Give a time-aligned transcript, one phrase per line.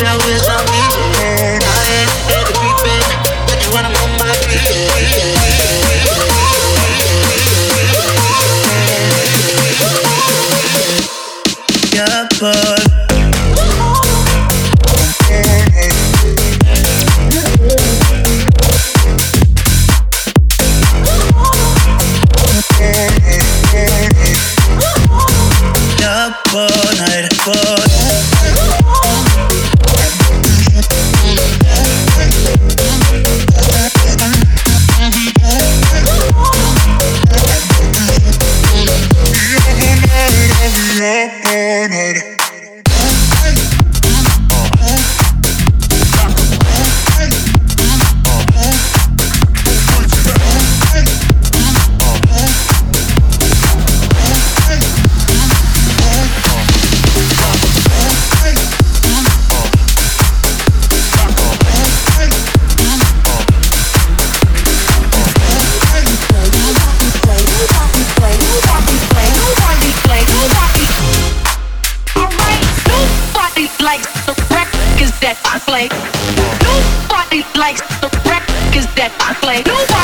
[0.00, 0.49] showers
[79.50, 79.99] way.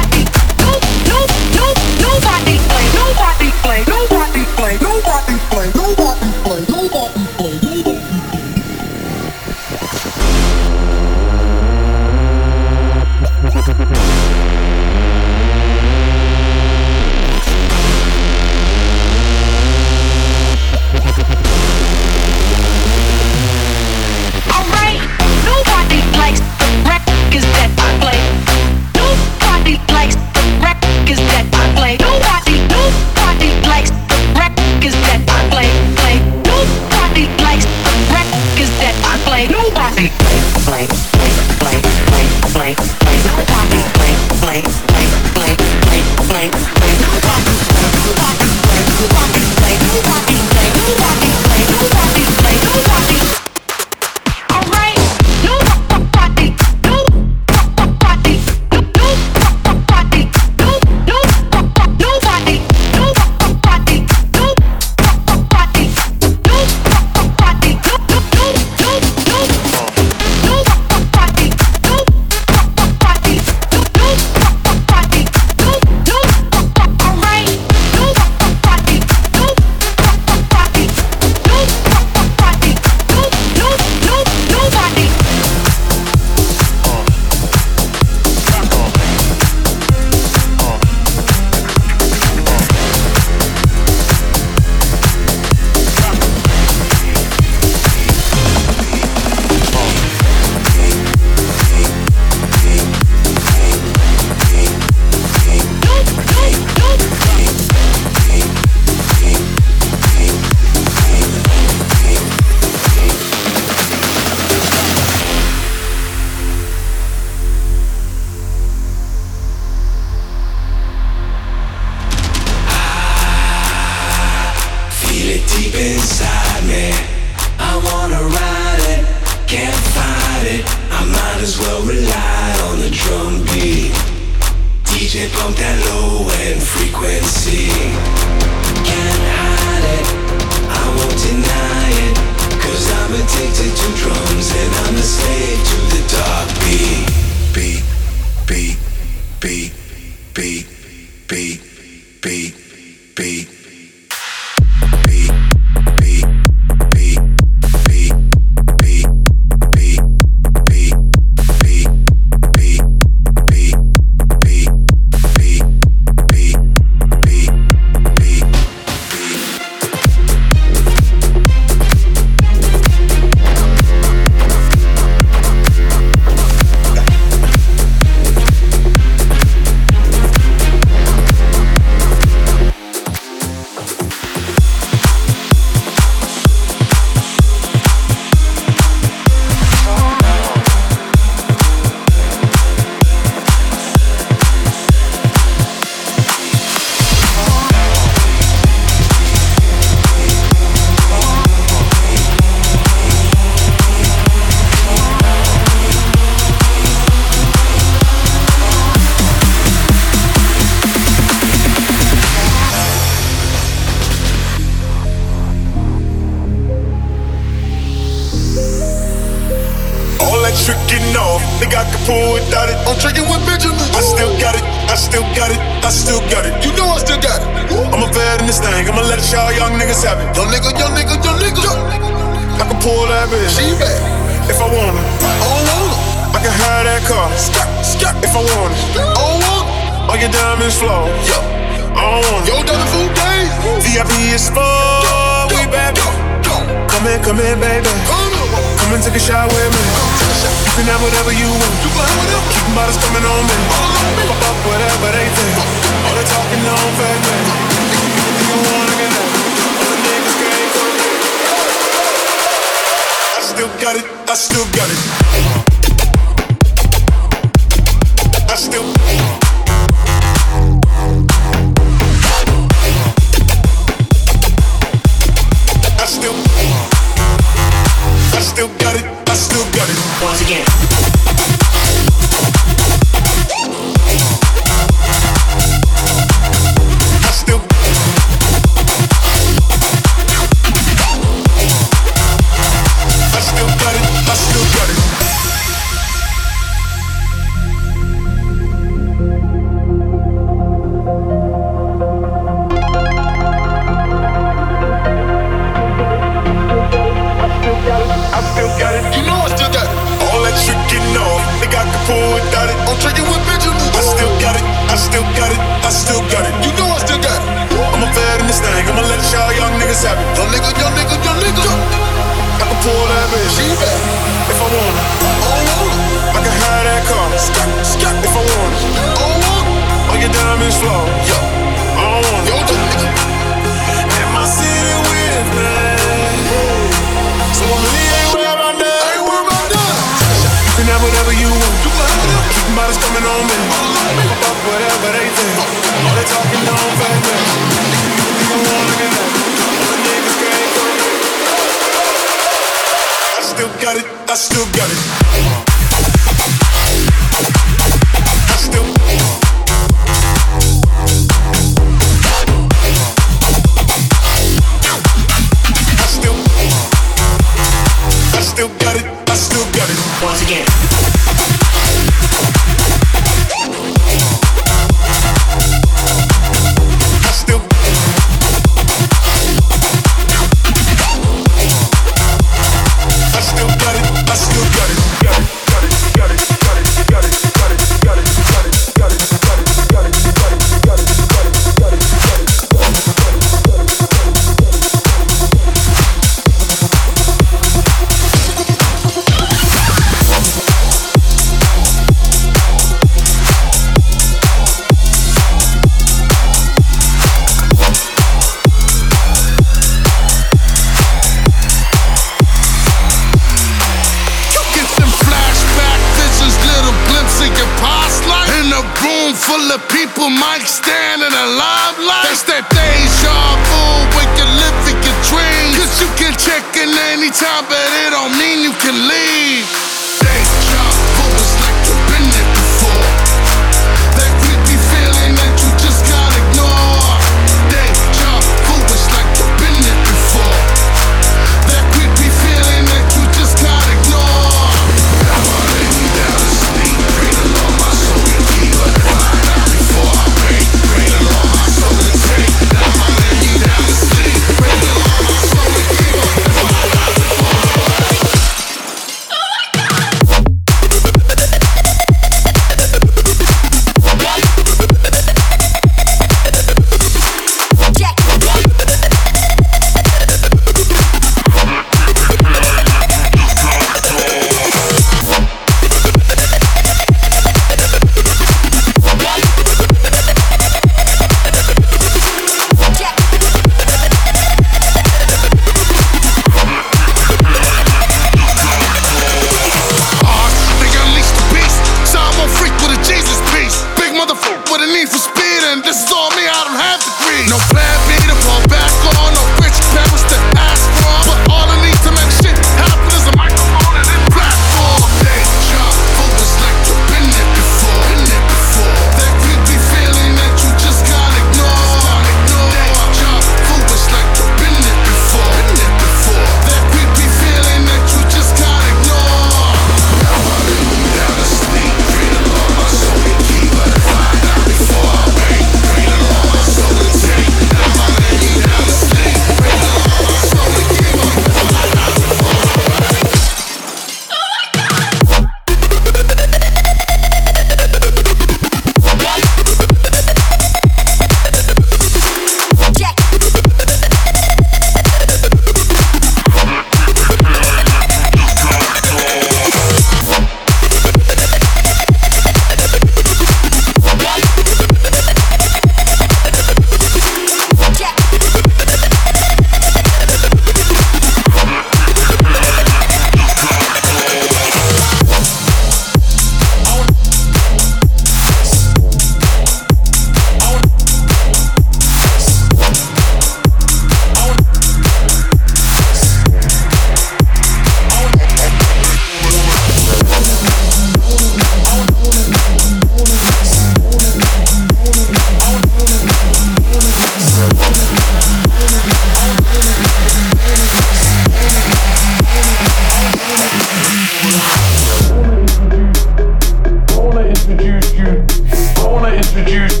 [599.56, 600.00] introduce.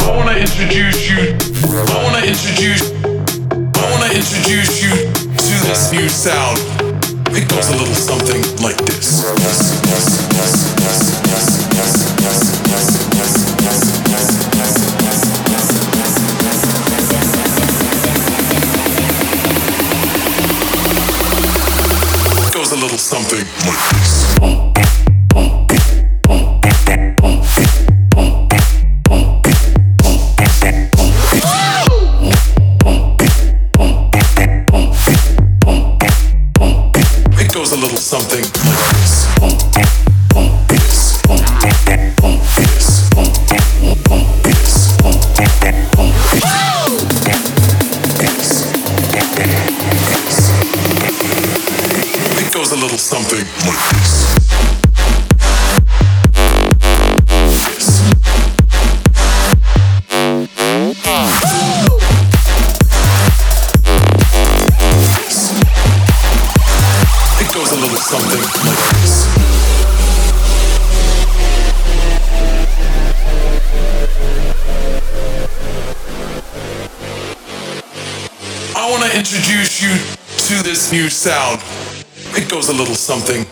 [0.00, 1.36] I wanna introduce you.
[1.66, 2.92] I wanna introduce.
[3.52, 6.58] I wanna introduce you to this new sound.
[7.34, 8.49] It goes a little something.
[83.00, 83.49] something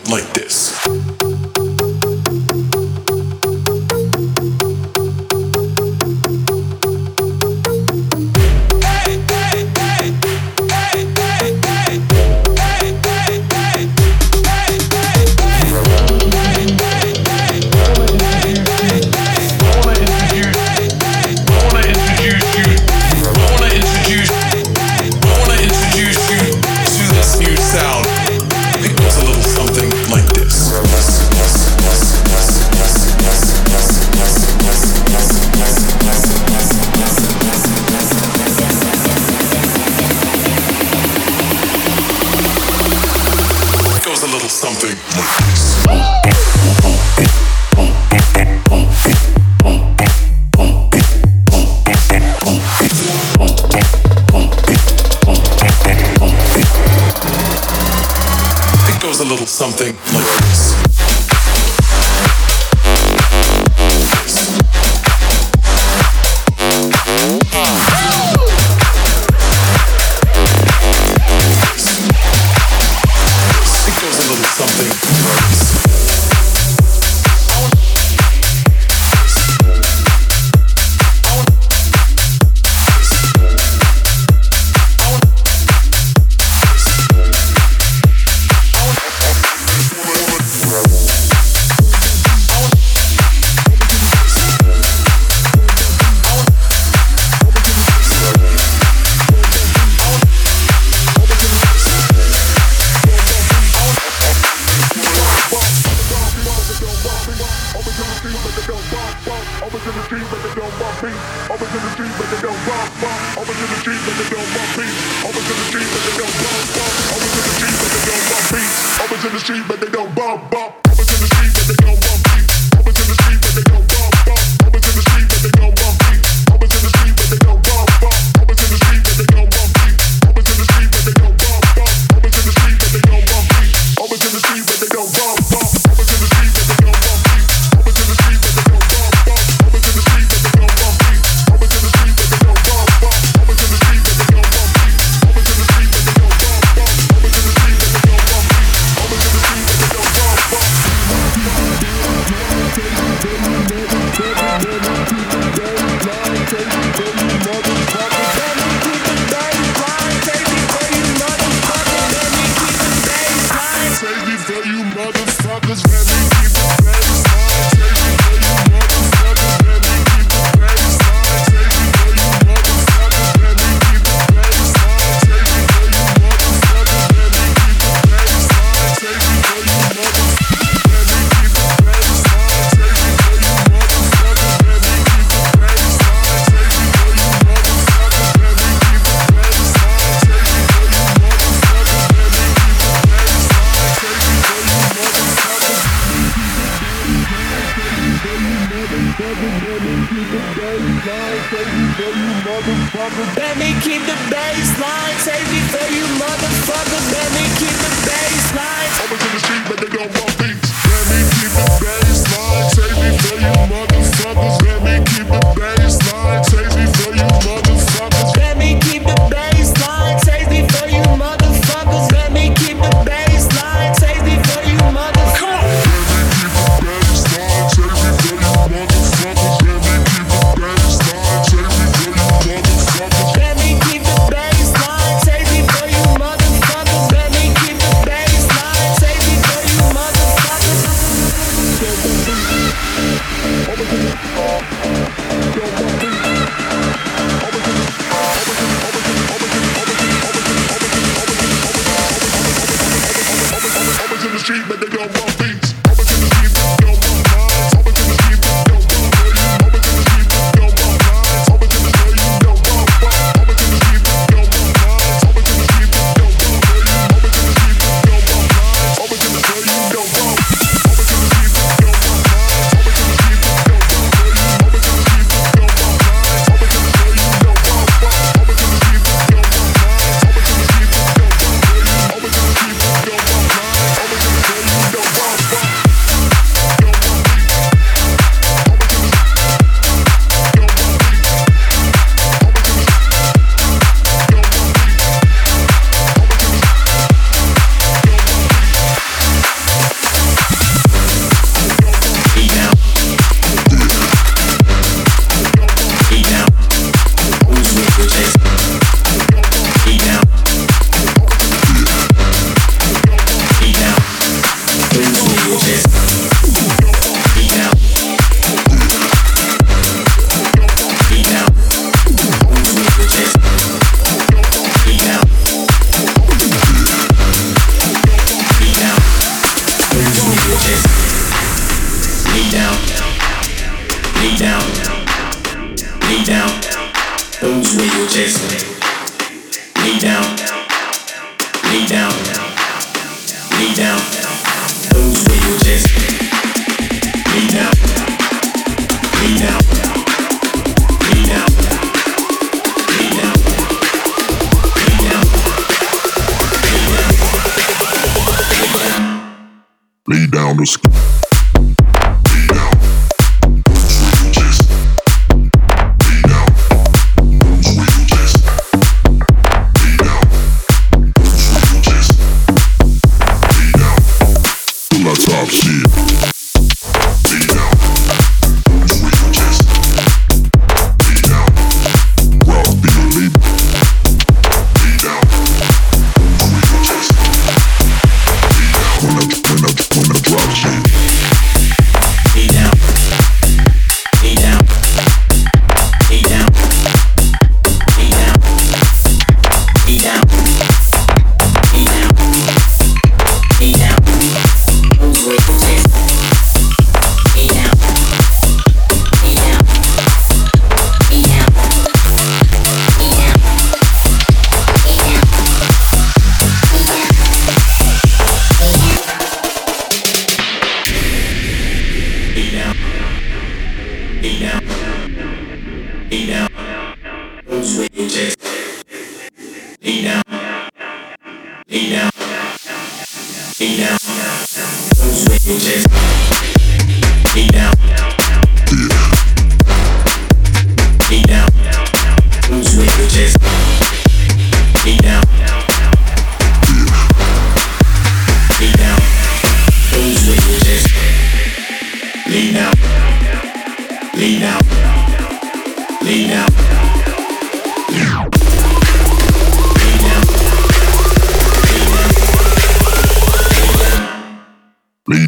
[360.49, 361.18] sound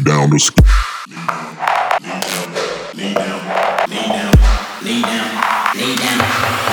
[0.03, 0.55] down to sk-
[2.95, 3.39] lay down,
[3.89, 4.33] lay down,
[4.83, 5.29] lay down,
[5.75, 6.17] lay down,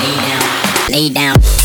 [0.02, 1.57] lay down, lay down.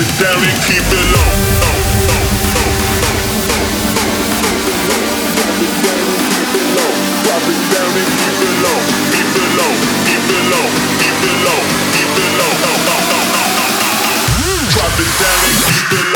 [0.00, 1.28] it down and keep it low.
[7.24, 8.80] Drop it down and keep it low,
[9.12, 9.72] keep it low,
[10.06, 10.66] keep it low,
[11.00, 11.60] keep it low,
[11.92, 12.52] keep it low.
[14.72, 16.09] Drop it down and keep it low.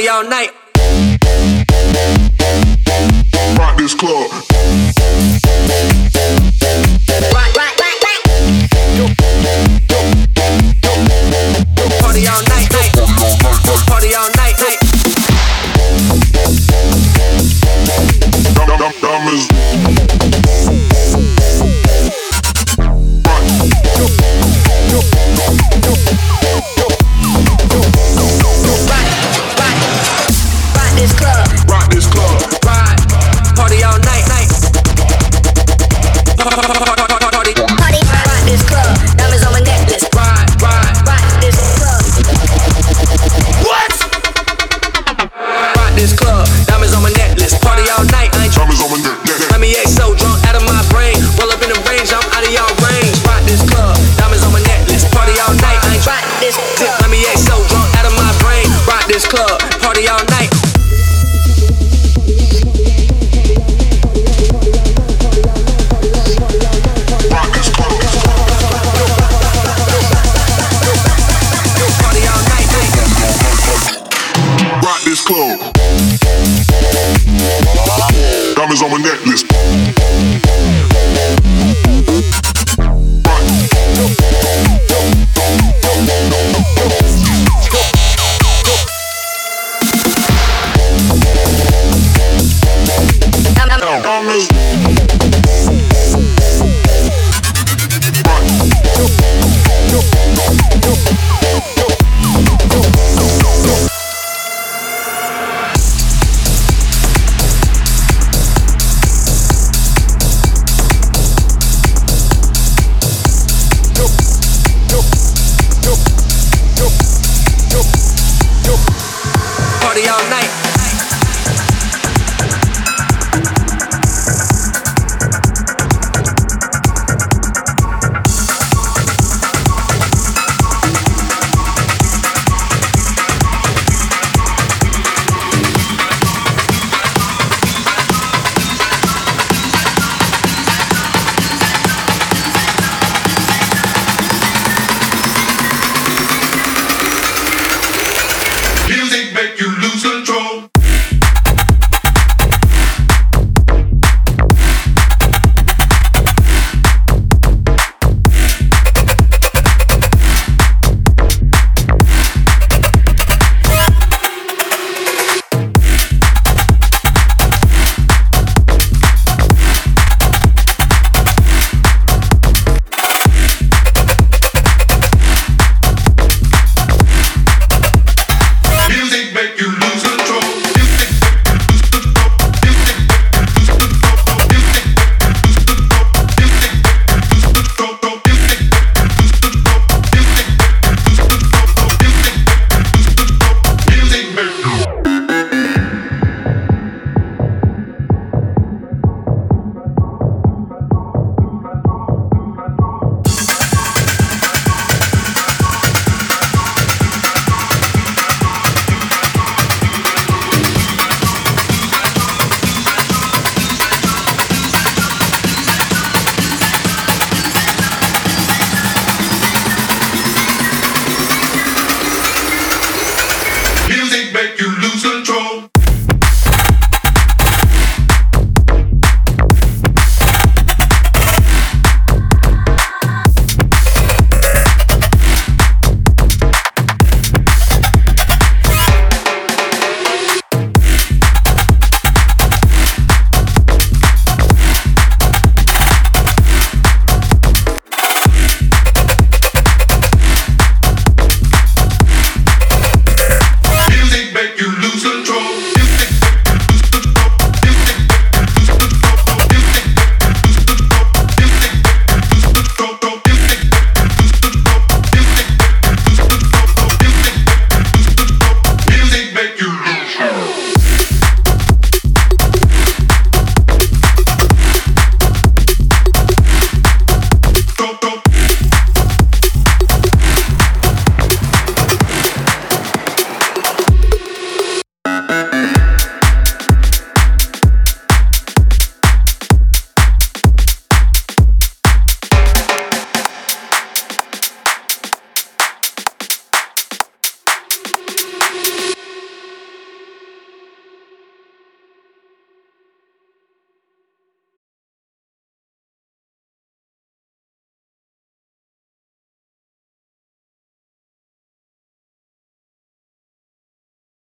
[0.00, 0.69] Party all night.